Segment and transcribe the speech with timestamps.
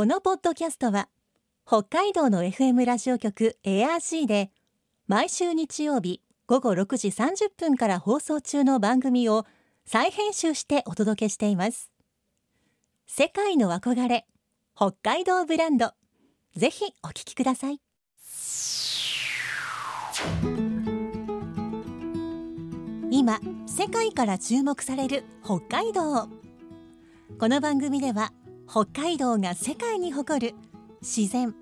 [0.00, 1.10] このポッドキャストは
[1.66, 4.50] 北海道の FM ラジオ局 ARC で
[5.06, 9.44] 毎週日曜日午後6時30分から放送中の番組を
[9.84, 11.90] 再編集してお届けしています。
[13.06, 14.26] 世界の憧れ
[14.74, 15.92] 北海道ブランド
[16.56, 17.78] ぜひお聞きください。
[23.10, 26.26] 今世界から注目される北海道。
[27.38, 28.32] この番組では
[28.72, 30.54] 北海道が世界に誇る
[31.02, 31.56] 自然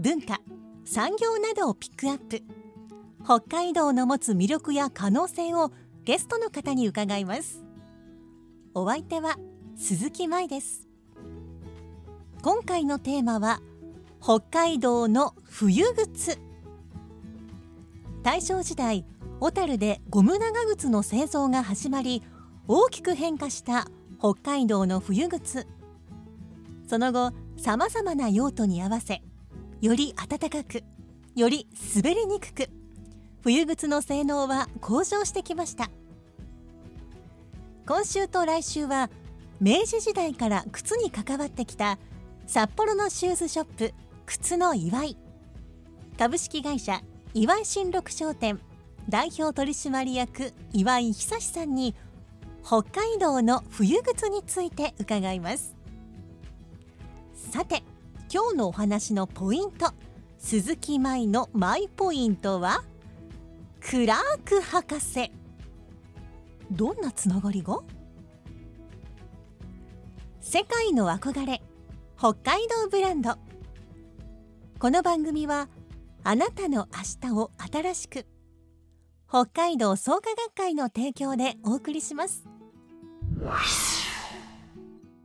[0.00, 0.40] 文化
[0.84, 2.42] 産業などをピックアップ。
[3.24, 5.70] 北海道の持つ魅力や可能性を
[6.04, 7.62] ゲストの方に伺います。
[8.74, 9.36] お相手は
[9.76, 10.88] 鈴木舞です。
[12.42, 13.60] 今回のテーマは
[14.20, 16.40] 北海道の冬靴。
[18.24, 19.04] 大正時代
[19.38, 22.24] 小樽でゴム長靴の製造が始まり
[22.66, 23.86] 大きく変化した
[24.18, 25.68] 北海道の冬靴。
[26.88, 29.20] その後さまざまな用途に合わせ
[29.80, 30.82] より暖かく
[31.36, 32.70] より滑りにくく
[33.42, 35.90] 冬靴の性能は向上してきました。
[37.86, 39.08] 今週と来週は
[39.60, 41.98] 明治時代から靴に関わってきた
[42.46, 43.94] 札幌のシューズショップ
[44.26, 45.16] 靴の祝い。
[46.18, 47.00] 株式会社
[47.34, 48.60] 岩井新六商店
[49.08, 51.94] 代表取締役岩井久さんに
[52.64, 55.77] 北海道の冬靴について伺います。
[57.50, 57.82] さて
[58.30, 59.92] 今日のお話のポイント
[60.36, 62.84] 鈴木舞のマイポイントは
[63.80, 65.32] クラーク博士。
[66.70, 67.80] どんなつながりが？
[70.40, 71.62] 世界の憧れ
[72.18, 73.36] 北海道ブランド。
[74.78, 75.70] この番組は
[76.24, 76.86] あなたの
[77.22, 78.26] 明日を新しく
[79.26, 82.44] 北海道創価学会の提供でお送りします。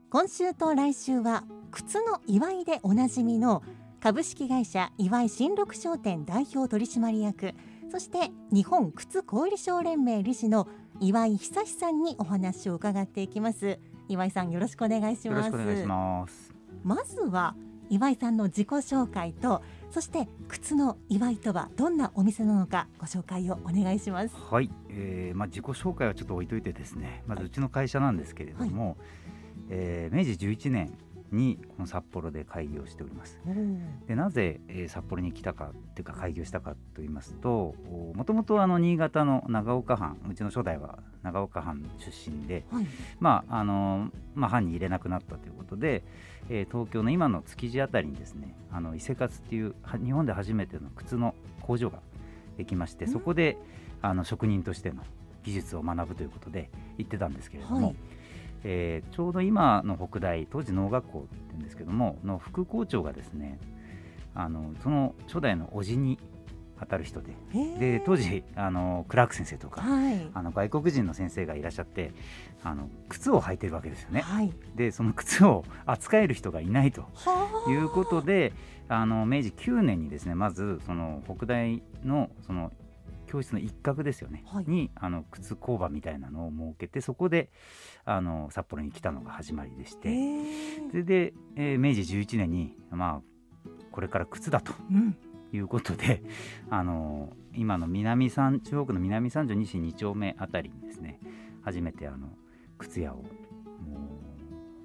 [0.09, 3.63] 今週と来週は靴の祝いでおなじみの
[3.99, 7.55] 株式会社岩井新六商店代表取締役
[7.91, 10.67] そして日本靴小売商連盟理事の
[10.99, 13.79] 岩井久さんにお話を伺っていきます。
[14.07, 16.53] 岩井さんよろしくお願いします。
[16.83, 17.55] まずは
[17.89, 24.35] 岩井さんの自己紹介とそして靴の祝いとはどんなお店なのかご紹介をお願いします。
[24.35, 27.23] はい、えー、まあ自己紹介はちょっと置いといてですね。
[27.25, 28.95] まずうちの会社なんですけれども、はい、
[29.69, 30.93] えー、明治11年
[31.33, 33.39] にこの札幌で開業しております。
[34.07, 37.75] でなぜ、えー、札幌に来たかっていうか開業したかと言いますと
[38.15, 42.87] もともとあの新潟の長岡藩うちの初代は長岡藩出身で、はい、
[43.19, 46.03] まああのまあ、藩に入れなくなったということで、
[46.49, 51.99] えー、東京の今の築地辺りにですねあの伊勢勝っていう日本で初めての靴の工場が
[52.57, 53.57] できまして、そこで
[54.01, 55.03] あの職人としての
[55.43, 57.87] 技術を学ぶということで行ってたんですけれども。
[57.87, 57.95] はい
[58.63, 63.59] えー、ちょうど今の北大当時農学校って言うんですけどもの副校長がですね
[64.35, 66.17] あのその初代の叔父に
[66.79, 67.33] 当たる人で
[67.79, 72.11] で当時あのクラーク先生とか、はい、あの外国人の先生がいらっしゃって
[72.63, 74.21] あの靴を履いてるわけですよね。
[74.21, 77.05] はい、でその靴を扱える人がいないと
[77.69, 78.53] いうことで
[78.89, 82.71] あの明治9年にですねまずその北大のその
[83.33, 87.49] 教室の一角ですよね、はい、にあの靴工場みたいなのを設けてそこで
[88.05, 90.09] あの札幌に来たのが始まりでして。
[90.91, 93.21] それで、えー、明治11年に、ま
[93.65, 94.73] あ、これから靴だと。
[95.51, 96.23] いうことで、
[96.71, 101.19] あの今の南三中国の南三条西2丁目あたりにですね
[101.61, 102.29] 初めてあの
[102.79, 103.23] 靴屋を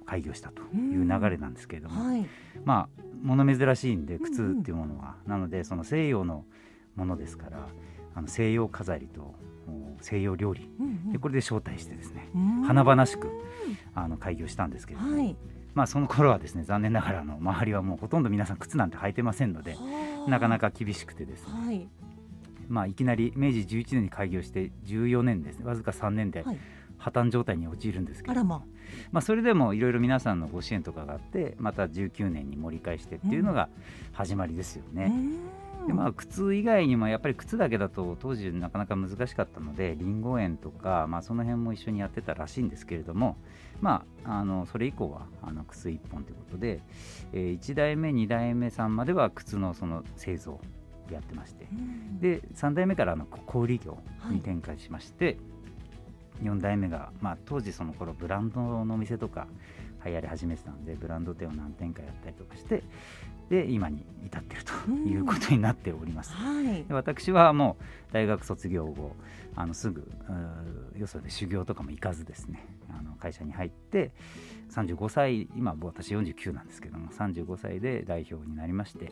[0.05, 2.23] 開業したという流れなんですけれども、はい、
[2.65, 6.45] まあ物珍しいんで靴っていうものは、うんうん、なのでその西洋の
[6.95, 7.67] ものですから
[8.15, 9.35] あの西洋飾りと
[10.01, 12.29] 西洋料理、うんうん、でこれで招待してですね
[12.65, 13.29] 華々しく
[13.93, 15.35] あの開業したんですけれども、はい、
[15.73, 19.75] まあ、その頃はですね残念ながらの周りはもうほとんど皆さん靴なんて履いてませんので
[20.27, 21.87] なかなか厳しくてですね、はい。
[22.67, 26.45] まあ、いきなり明治11年に開業して14年ですねわずか3年で
[26.97, 28.63] 破綻状態に陥るんですけど、ま。
[29.11, 33.69] まあ、それでもいろいろ皆さんのご支援とかがあってまた19年に盛り返してっていうのが
[34.11, 35.11] 始まりですよね。
[35.89, 43.37] でまあ、靴以外にもやっぱり靴だけだと当時なかなか難しかったのでりんご園とか、まあ、その辺も一緒にやってたらしいんですけれども、
[43.81, 46.83] まあ、あのそれ以降はあの靴1本ということで、
[47.33, 50.61] えー、1代目2代目さんまでは靴のその製造
[51.11, 53.97] やってまして、うん、で3代目からの小売業
[54.29, 59.47] に展開しまして、はい、4代目が、まあ、当時その頃ブランドのお店とか
[60.05, 62.83] 流行り始めてたのでブランド店を何店かやったりとかして
[63.49, 66.31] で今に至ってるということになっております。
[66.33, 69.15] はい、私はもう大学卒業後
[69.55, 70.07] あのすぐ
[70.95, 72.65] よそで修行とかも行かずですね。
[72.89, 74.11] あの会社に入って
[74.71, 79.11] 35歳今私49なんですけども35歳で代表になりまして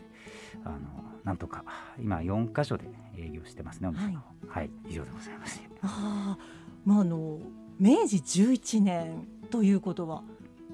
[0.64, 0.78] あの
[1.24, 1.64] なんとか
[2.00, 2.84] 今4か所で
[3.16, 5.60] 営業してますねお店の、はい、はい、以上でございます。
[5.82, 6.38] あ
[6.84, 7.40] まああの
[7.78, 10.22] 明治11年ということは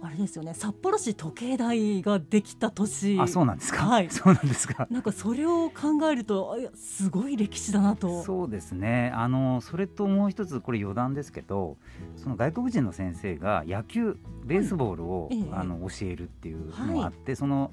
[0.02, 0.52] あれですよね。
[0.54, 3.18] 札幌市時計台ができた年。
[3.20, 4.86] あそうなんですか、はい、そうなんですか？
[4.90, 8.22] なんかそれを考えるとすごい歴史だなと。
[8.22, 9.12] そうですね。
[9.14, 11.78] あのそれともう一つこれ余談ですけど
[12.16, 17.70] その外国人の先生が野球ベースボールを、はい、あの教えるっていうのがあって、はい、その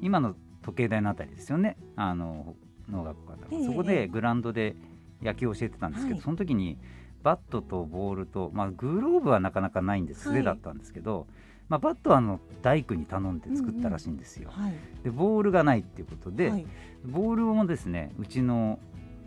[0.00, 1.76] 今の時計台のあたりですよね。
[1.96, 2.54] あの
[2.88, 4.76] 農学校方、そこでグラウンドで
[5.22, 6.78] 野球を教えてたんですけど、その時に
[7.22, 10.24] バットとボールと、まあ、グローブはなかなかないんです。
[10.24, 11.28] 素手だったんですけど、
[11.72, 14.50] まあ、バットはあの大工に頼んで作ったらしいんですよ。
[14.54, 16.66] うんうんはい、でボールがないっていうことで、はい、
[17.06, 18.78] ボールもですねうちの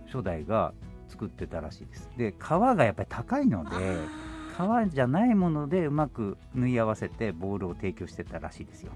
[0.06, 0.72] 初代が
[1.08, 2.08] 作ってたらしいです。
[2.18, 3.98] で皮がやっぱり高いので
[4.90, 8.92] 皮じゃないものでうまく縫い合わせてボールを提供してたらしいですよ。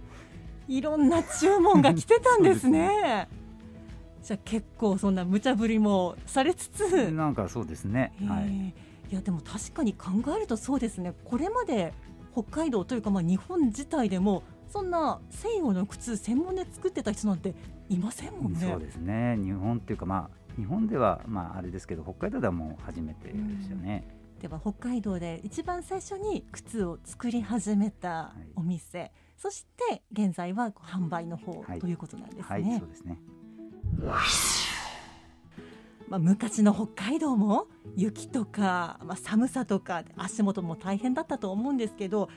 [0.67, 3.27] いろんな注文が来てたんですね。
[4.21, 8.13] じゃあ結構そんな無茶ぶりもされつつなんかそうですね。
[8.27, 8.75] はい。
[9.11, 11.15] いやでも確かに考えるとそうですね。
[11.25, 11.95] これまで
[12.31, 17.55] 北海道というかまあ日本自体でもそんな西洋の靴専門で作ってた人なんて
[17.89, 18.59] いませんもんね。
[18.59, 23.33] そうですね日本っていうかまあ日本ではまああれですけど北海道ではもう初めてで
[23.63, 24.07] すよね。
[24.39, 32.43] では北海道で一番最初に靴を作り始めたお店、はい、そして現在は販売の方、はい、ということなんですね。
[32.47, 33.19] はい、そうですね。
[36.09, 42.29] まあ、昔の北海道も雪とか、まあ、寒さとか足元も大変だったと思うんですけど、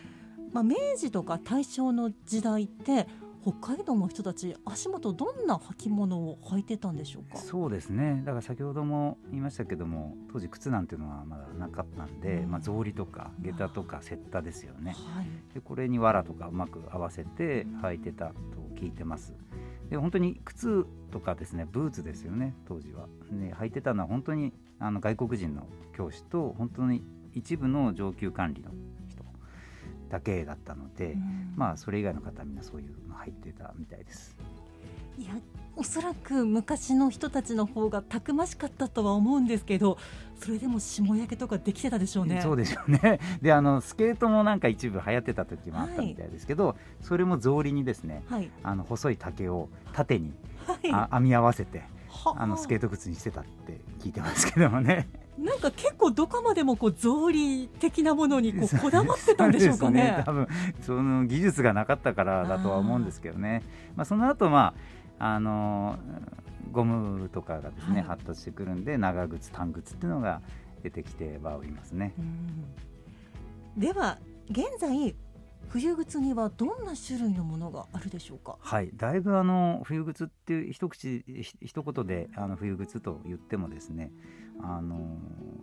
[0.53, 3.07] まあ、明治とか大正の時代って
[3.43, 7.39] 北海道の人たち足元どんな履物を履いてたんでしょうか？
[7.39, 8.23] そうですね。
[8.25, 18.35] だから先ほども言いましたけども当時靴なんていうのはまだなかったんで、うん、まあ、草履とか下駄とか雪駄ですよね、はい、でこれに藁とかうまく合わせて履いてたと
[18.77, 19.35] 聞いてます。
[19.93, 27.03] で本当に靴とかですねブーツですよね当時は、ね、履いてたのは本当にあの外国人の教師と本当に
[27.35, 28.71] 一部の上級管理の
[29.07, 29.23] 人
[30.09, 31.17] だけだったので、
[31.57, 34.35] まあそれ以外の方はみんなそういうの入ってたみたいです。
[35.19, 35.35] いや
[35.75, 39.97] おそらく昔の人たちの方がたくましかったとは思うんですけど
[40.37, 42.41] それでも霜焼けとかできてたでしょうね。
[42.43, 50.33] そうでしょうね であのスケートもなんか一部流行ってた時もあったみたいですけど、はい、それも草履にですね、はい、あの細い竹を縦に、
[50.67, 51.83] はい、あ編み合わせて
[52.37, 55.09] あのスケート靴にしてたって聞いてますけどもね。
[55.39, 60.03] なんか結構どこまでもこう草履的なものにこうこだわってたんでしょうかね。
[60.03, 60.47] ね多分
[60.83, 63.63] その技術がなかったからだとは思うんですけどね。
[63.65, 65.97] あまあその後まああの
[66.73, 70.43] ゴムとかがですね、はい、発達してくるんで長靴短靴っていうのが
[70.83, 72.13] 出てきてはおりますね。
[73.77, 74.19] では
[74.51, 75.15] 現在
[75.69, 78.57] 冬靴にはどんな種類のものがあるでしょうか？
[78.61, 81.25] はい、だいぶあの冬靴っていう一口
[81.63, 84.11] 一言であの冬靴と言ってもですね、
[84.61, 85.17] あの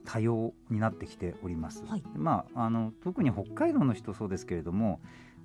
[0.06, 1.84] 多様になってきております。
[1.86, 5.02] はい、まああの特に北海道の人そうですけれども、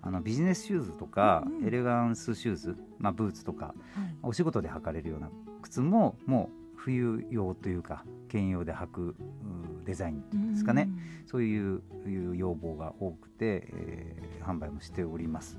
[0.07, 3.75] あのビジネスシューズとか、うんエレガンスシューズ、まあ、ブーツとか、はい、
[4.23, 5.31] お仕事で履かれるような
[5.63, 9.17] 靴ももう冬用というか兼用で履く
[9.87, 11.81] デザインですかね、うん、そういう
[12.37, 15.59] 要望が多くて、えー、販売もしております。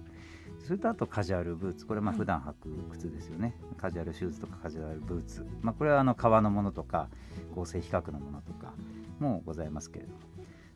[0.60, 1.86] それとあとカジュアルブーツ。
[1.86, 7.10] これはまあ普段履く靴ですよね、はい、カジュアルシューズとかカジュアルブーツ、まあ、これはあの革のものとか
[7.56, 8.74] 合成比較のものとか
[9.20, 10.20] もございますけれども。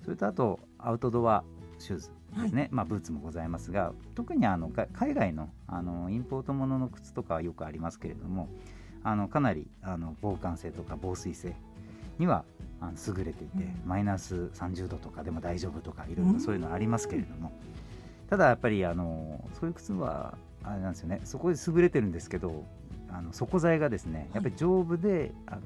[0.04, 1.44] それとあとアウトドア
[1.80, 8.48] シューズですね、はい、まあ、ブーツもございますが特にあの海外のあのインポートものの靴とかはよくありますけれども
[9.04, 11.56] あのかなりあの防寒性とか防水性
[12.20, 12.44] には
[12.82, 17.52] あの優れていて、うん、マイナス30度とかでも大丈夫とかいろいろそういうのありますけれども、
[18.30, 22.64] ただやっぱりあのそういう靴はあれなんですよねそこで優れてるんですけど
[23.10, 25.62] あの底材がですねやっぱり丈夫で、あの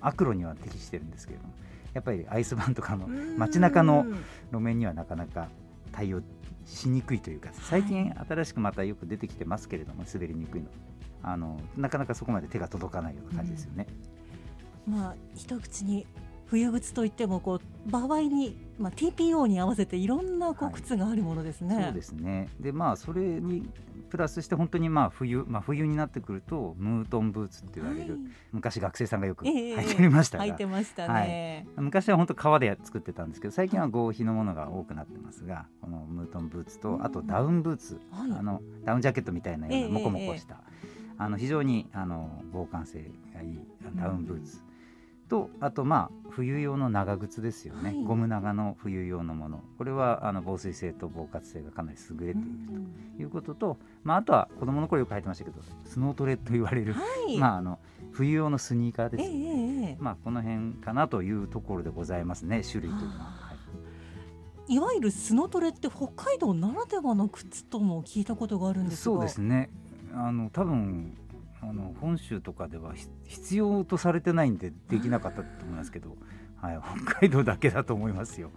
[0.00, 1.52] 悪路には適してるんですけれども
[1.94, 4.06] やっぱりアイスバーンとかの街中の
[4.52, 5.48] 路面にはなかなか
[5.92, 6.22] 対応
[6.64, 10.68] しにくいというか最近新しくまたよく出てきてますけれども滑りにくいの。
[11.20, 13.86] あのなかなかそこまで手が届かないような感じですよね。
[14.86, 16.06] うん、まあ一口に
[16.50, 21.74] 冬靴といってもこう場合に、まあ、TPO に合わせていろんなこう靴があるものですね。
[21.74, 22.48] はい、そうですね。
[22.60, 23.68] でまあそれに
[24.08, 28.22] プラスして本当にまあ冬、まあ、冬になってくるとムートンブーツって言われる、はい。
[28.52, 38.32] 昔学生さんがよくえ履えいていましたが、履いてましたね、昔は本当革で作ってたんですけど最近は合皮のものが多くなってますがこのムートンブーツとあとダウンブーツ、はい。
[38.32, 40.62] あのダウンジャケットみたいなようええなモコモコした、
[41.18, 43.60] あの非常にあの防寒性がいい
[43.94, 44.62] ダウンブーツ、
[45.28, 48.02] とあとまあ冬用の長靴ですよね、はい。
[48.04, 49.60] ゴム長の冬用のもの。
[49.76, 52.48] これはあの防水性と防滑性がかなり優れている
[53.16, 57.78] ということと、まあ、あとは子供の頃よく履いてましたけどスノートレと言われる、はい、 まあ、あの
[58.12, 63.48] 冬用のスニーカーですええね、えええまあ、この辺かなというところでございますね種類というのは。
[64.68, 64.78] い。
[64.78, 69.16] わゆるスノトレって北海道ならではの靴とも聞いたことがあるんですが。
[69.16, 69.70] そうですね。
[70.14, 71.16] あの多分
[71.60, 76.16] あの本州とかではひ必要とされてないんでできなかったと思いますけど、
[76.56, 78.50] はい、北海道だけだと思いますよ。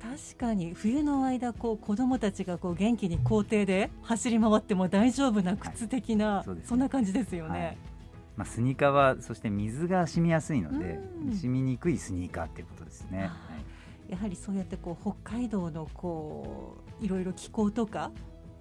[0.00, 7.78] 確かに冬の間こう子どもたちがこう元気に校庭で走り回っても大丈夫な靴的な、そうですねそんな感じですよはいね。
[8.36, 13.20] まあ、スニーカーはそして水が染みやすいのでうん染みにくいスニーカーっていうことですね。
[13.20, 13.30] はい
[14.08, 18.12] やはりそうやってこう北海道のこういろいろ気候とか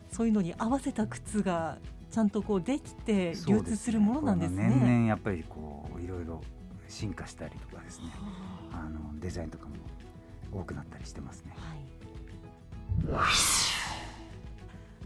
[0.10, 1.78] そういうのに合わせた靴が
[2.16, 4.64] ちゃんとこうできて流通するものなんですね。
[4.64, 6.42] これも年々やっぱりこういろいろ
[6.88, 8.06] 進化したりとかですね
[8.72, 9.76] はあのデザインとかも
[10.54, 11.54] 多くなったりしてますね。
[11.58, 13.34] あはい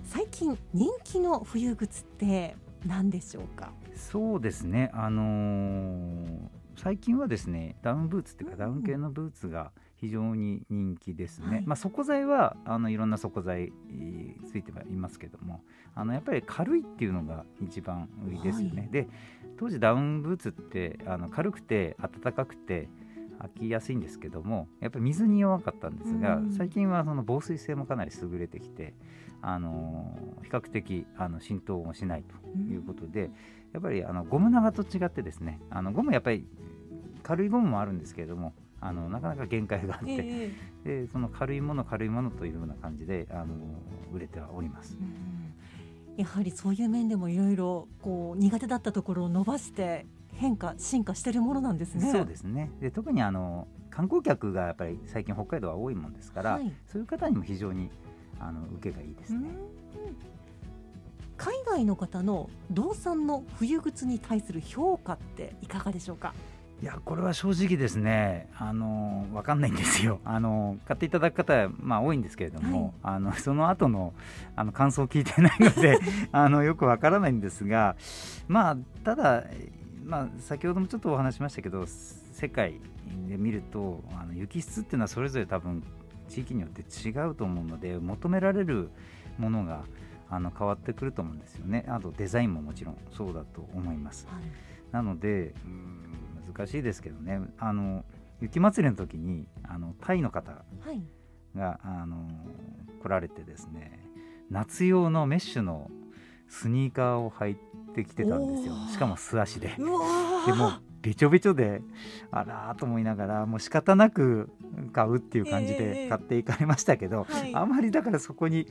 [0.05, 3.71] 最近人気の冬靴って何でしょうか？
[3.95, 6.37] そうですね、あのー
[6.77, 11.63] 最近はですねダウンブーツっていうか、うんダウン系のブーツが非常に人気ですね、はい。
[11.65, 15.61] まあ、底材はあのいろんな底材えーついてはいますけども
[15.93, 18.89] あのやっぱり軽いっていうのが一番売りですよね、はい。
[18.89, 19.07] で
[19.57, 22.89] 当時ダウンブーツってあの軽くて暖かくて
[23.55, 26.51] 履きやすいんですけどもやっぱり水に弱かったんですが、うん。
[26.51, 28.93] 最近はその防水性もかなり優れてきて、
[29.41, 33.29] あのー比較的あの浸透もしないということで、
[33.71, 36.47] やっぱりあのゴム長と違ってですねあのゴムやっぱり
[37.21, 40.51] 軽いゴムもあるんですけれどもあのなかなか限界があって、え
[40.85, 43.55] えでその軽いもの軽いものというような感じであの
[44.13, 44.97] 売れてはおります。
[44.99, 45.53] うん
[46.17, 52.11] やはりそういう面でもいろいろこう苦手だったところを伸ばして変化進化しているものなんですね。
[52.11, 57.89] そうですねで特にあの観光客がやっぱり最近北海道は多いもんですから、はいそういう方にも非常に
[58.37, 59.49] あの受けがいいですね。
[61.37, 66.33] 海外の方の道産の冬靴に対する評価っていかがでしょうか？
[66.81, 70.21] いやこれは正直ですねあの分かんないんですよ。
[70.25, 74.13] あの買っていただく方は、まあ、多いんですけれども、あのその後の
[74.55, 75.99] あの感想を聞いてないので
[76.31, 77.97] あのよく分からないんですが
[78.47, 79.43] まあただ、
[80.05, 82.79] まあ、先ほどもちょっとお話しましたけど世界
[83.27, 85.83] で見るとあの雪質っていうのはそれぞれ多分
[86.29, 88.89] 地域によって違うと思うので求められる
[89.37, 89.83] ものが
[90.29, 91.85] あの変わってくると思うんですよね。
[91.89, 94.27] あとデザインももちろんそうだと思います。
[94.91, 96.09] なので、うん
[96.53, 97.41] 難しいですけどね。
[97.57, 98.05] あの
[98.41, 101.01] 雪まつりの時にあのタイの方はい。
[101.55, 102.27] があの
[103.01, 103.99] 来られてですね
[104.51, 105.89] 夏用のメッシュの
[106.47, 107.57] スニーカーを履い
[107.95, 108.73] てきてたんですよ。
[108.91, 109.69] しかも素足で。
[109.77, 109.99] でも
[110.67, 111.81] うべちょべちょで
[112.29, 114.49] あらーと思いながらもう仕方なく
[114.91, 117.55] 買うっていう感じええで買っていかれましたけど、はい。
[117.55, 118.67] あまりだからそこに、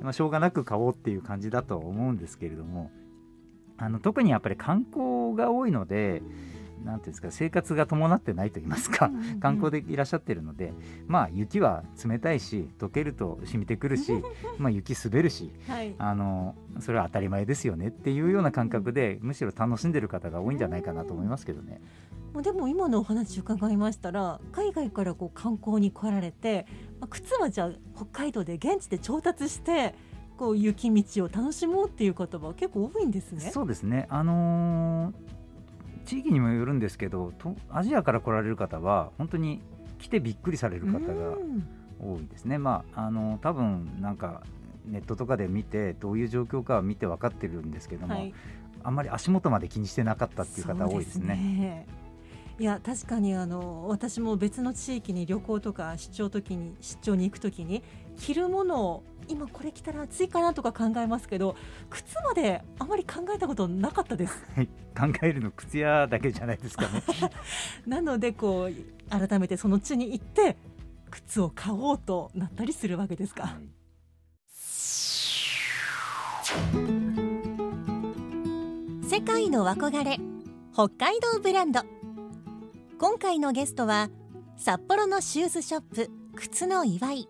[0.00, 2.90] まあ、しょうがなく買おうっていう感じだとは思うんですけれども
[3.76, 6.22] あの特にやっぱり観光が多いので
[6.84, 10.72] なんていうんですか生活が伴ってないと言いますか、観光でいらっしゃってるので
[11.06, 14.12] まあ雪は冷たいし溶けると染みてくるし
[14.58, 15.94] まあ雪滑るしはい。
[15.98, 21.80] あのそれは当たり前ですよねっていうような感覚でむしろ楽しんでる方が多いんじゃないかなと思いますけどね。
[22.32, 26.66] もうでも今のお話伺いましたら海外からこう観光に来られて、
[27.00, 29.94] まあ、靴はじゃあ北海道で現地で調達して
[30.36, 33.50] こう雪道を楽しもうっていう方は結構多いんですね。
[33.52, 35.43] そうですねあのー
[36.04, 39.60] 地域にもよるんですけどとアジアから来られる方は本当に
[39.98, 41.66] 来てびっくりされる方がうん。
[42.00, 42.58] 多いですね。
[42.58, 44.42] まああの多分なんか
[44.86, 48.34] ネットとかで見てどういう状況かは見て分かってるんですけども、はい、
[48.82, 51.86] あんまり足元まで気にしてなかったっていう方多いですね。
[52.56, 57.82] いや確かにあの私も別の地域に旅行とか出張時に出張に行くときに
[58.18, 61.56] 着るものを今これ着たら暑いかなとか考えますけど
[61.88, 64.44] 靴まであまり考えたことなかったです。
[64.54, 67.02] はい考えるの靴屋だけじゃないですかね。
[67.86, 70.56] なのでこう改めてその地に行って
[71.10, 73.44] 靴を買おうとなったりするわけですか。
[73.44, 73.84] はい
[79.08, 80.18] 世界の憧れ
[80.72, 81.80] 北海道ブランド
[82.98, 84.10] 今回のゲストは
[84.56, 87.28] 札幌のシューズショップ靴の祝い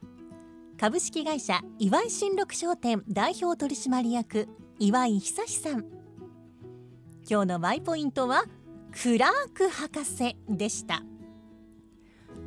[0.77, 4.49] 株式会社岩井新六商店代表取締役
[4.81, 5.85] 岩井久志さん。
[7.31, 8.45] 今日のマイポイントは
[8.91, 11.03] クラーク博士でした。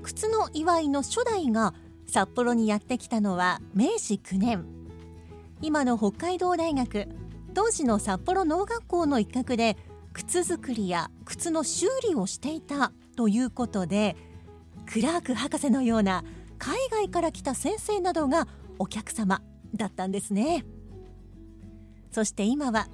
[0.04, 1.74] 靴の祝いの初代が
[2.06, 4.66] 札幌にやってきたのは明治9年。
[5.62, 7.08] 今の北海道大学
[7.54, 9.78] 当時の札幌農学校の一角で
[10.12, 14.18] 靴作りや靴の修理をしていたということで
[14.86, 16.24] クラーク博士のような
[16.58, 18.48] 海外から来た先生などが
[18.80, 19.42] お客様
[19.76, 20.66] だったんですね。
[22.12, 22.88] そして今は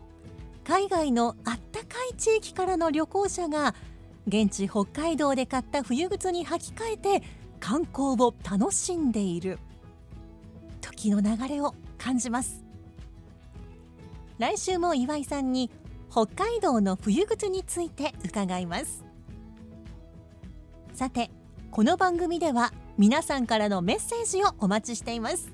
[0.63, 3.75] 海外のあったかい地域からの旅行者が
[4.27, 7.23] 現地北海道で買った冬靴に履き替えて
[7.59, 9.59] 観光を楽しんでいる。
[10.81, 12.63] 時の流れを感じます。
[14.37, 15.69] 来週も岩井さんに
[16.09, 19.03] 北海道の冬靴について伺います。
[20.93, 21.31] さて
[21.73, 25.51] この番組では皆さんからのメッセージをお待ちしています。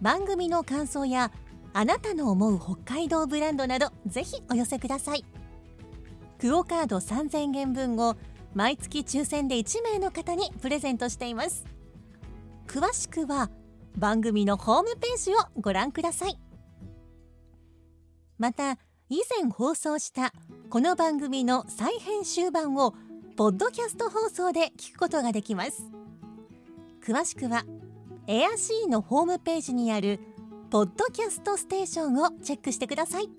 [0.00, 1.30] 番組の感想や
[1.74, 5.26] あなたの思う北海道ブランドなどぜひお寄せください。
[6.38, 8.16] クオ・カード3000円分を
[8.54, 11.66] 毎月抽選で1名の方にプレゼントしています。
[12.66, 13.50] 詳しくは
[13.98, 16.38] 番組のホームページをご覧ください。
[18.38, 18.78] また
[19.10, 20.32] 以前放送した
[20.70, 22.94] この番組の再編集版を
[23.40, 25.84] ポッドキャスト放送で聞くことができます。
[27.02, 27.64] 詳しくは
[28.26, 30.20] エアシーのホームページにある
[30.68, 33.30] ポッドキャストステーションをチェックしてください。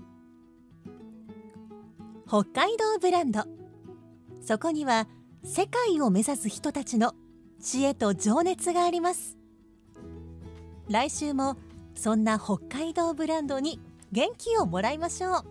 [2.28, 3.44] 北海道ブランド。
[4.42, 5.08] そこには
[5.44, 7.14] 世界を目指す人たちの
[7.62, 9.38] 知恵と情熱があります。
[10.90, 11.58] 来週も
[11.94, 13.80] そんな北海道ブランドに
[14.12, 15.46] 元気をもらいましょう。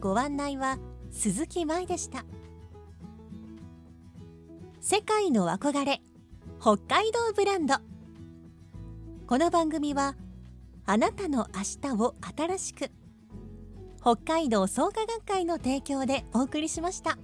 [0.00, 0.78] ご案内は
[1.10, 2.24] 鈴木舞でした。
[4.84, 6.00] 世界の憧れ
[6.60, 7.76] 北海道ブランド
[9.28, 10.16] この番組は
[10.86, 12.90] あなたの明日を新しく
[14.00, 17.16] 北海道創価学会の提供でお送りしました。